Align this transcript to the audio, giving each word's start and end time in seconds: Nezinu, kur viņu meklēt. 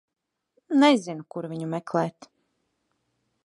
Nezinu, 0.83 1.27
kur 1.35 1.49
viņu 1.53 1.69
meklēt. 1.77 2.31